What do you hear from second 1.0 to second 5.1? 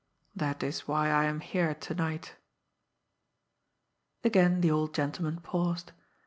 I am here to night." Again the old